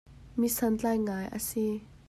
[0.39, 1.65] Mi santlai ngai a si.